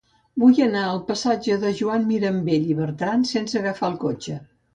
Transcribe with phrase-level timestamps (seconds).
[0.43, 4.41] Vull anar al passatge de Joan Mirambell i Bertran sense agafar el cotxe.